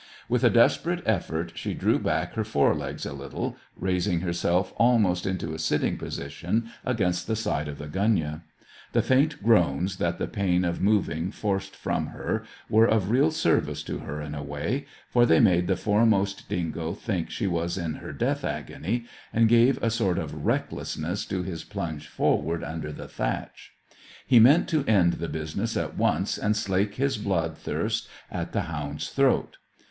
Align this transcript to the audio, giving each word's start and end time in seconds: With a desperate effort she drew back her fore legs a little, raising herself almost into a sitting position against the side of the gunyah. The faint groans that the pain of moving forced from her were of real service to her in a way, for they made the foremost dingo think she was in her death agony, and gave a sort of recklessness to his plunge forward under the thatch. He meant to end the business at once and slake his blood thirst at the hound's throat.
With 0.27 0.43
a 0.43 0.49
desperate 0.49 1.03
effort 1.05 1.51
she 1.53 1.75
drew 1.75 1.99
back 1.99 2.33
her 2.33 2.43
fore 2.43 2.73
legs 2.73 3.05
a 3.05 3.13
little, 3.13 3.55
raising 3.75 4.21
herself 4.21 4.73
almost 4.77 5.27
into 5.27 5.53
a 5.53 5.59
sitting 5.59 5.95
position 5.95 6.71
against 6.83 7.27
the 7.27 7.35
side 7.35 7.67
of 7.67 7.77
the 7.77 7.85
gunyah. 7.85 8.41
The 8.93 9.03
faint 9.03 9.43
groans 9.43 9.97
that 9.97 10.17
the 10.17 10.25
pain 10.25 10.65
of 10.65 10.81
moving 10.81 11.29
forced 11.29 11.75
from 11.75 12.07
her 12.07 12.43
were 12.67 12.87
of 12.87 13.11
real 13.11 13.29
service 13.29 13.83
to 13.83 13.99
her 13.99 14.19
in 14.23 14.33
a 14.33 14.41
way, 14.41 14.87
for 15.11 15.27
they 15.27 15.39
made 15.39 15.67
the 15.67 15.75
foremost 15.75 16.49
dingo 16.49 16.95
think 16.95 17.29
she 17.29 17.45
was 17.45 17.77
in 17.77 17.97
her 18.01 18.11
death 18.11 18.43
agony, 18.43 19.05
and 19.31 19.47
gave 19.47 19.77
a 19.83 19.91
sort 19.91 20.17
of 20.17 20.47
recklessness 20.47 21.25
to 21.27 21.43
his 21.43 21.63
plunge 21.63 22.07
forward 22.07 22.63
under 22.63 22.91
the 22.91 23.07
thatch. 23.07 23.73
He 24.25 24.39
meant 24.39 24.67
to 24.69 24.83
end 24.85 25.13
the 25.19 25.29
business 25.29 25.77
at 25.77 25.95
once 25.95 26.39
and 26.39 26.55
slake 26.57 26.95
his 26.95 27.19
blood 27.19 27.55
thirst 27.55 28.09
at 28.31 28.51
the 28.51 28.61
hound's 28.61 29.09
throat. 29.09 29.57